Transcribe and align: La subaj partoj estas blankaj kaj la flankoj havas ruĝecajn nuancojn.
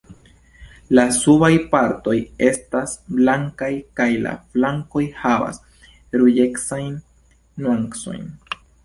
La 0.99 1.03
subaj 1.17 1.49
partoj 1.73 2.15
estas 2.47 2.95
blankaj 3.19 3.69
kaj 4.01 4.07
la 4.23 4.31
flankoj 4.55 5.03
havas 5.19 5.61
ruĝecajn 6.23 6.89
nuancojn. 7.61 8.27